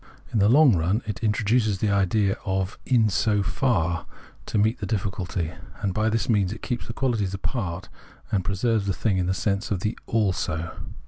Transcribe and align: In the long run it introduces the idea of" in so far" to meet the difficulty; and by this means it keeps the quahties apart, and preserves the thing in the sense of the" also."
In 0.33 0.39
the 0.39 0.49
long 0.49 0.75
run 0.75 1.03
it 1.05 1.23
introduces 1.23 1.77
the 1.77 1.91
idea 1.91 2.35
of" 2.43 2.79
in 2.97 3.07
so 3.07 3.43
far" 3.43 4.07
to 4.47 4.57
meet 4.57 4.79
the 4.79 4.87
difficulty; 4.87 5.51
and 5.83 5.93
by 5.93 6.09
this 6.09 6.27
means 6.27 6.51
it 6.51 6.63
keeps 6.63 6.87
the 6.87 6.93
quahties 6.93 7.35
apart, 7.35 7.87
and 8.31 8.43
preserves 8.43 8.87
the 8.87 8.93
thing 8.95 9.19
in 9.19 9.27
the 9.27 9.33
sense 9.35 9.69
of 9.69 9.81
the" 9.81 9.95
also." 10.07 10.71